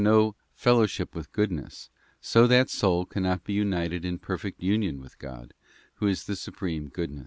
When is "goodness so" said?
1.31-2.47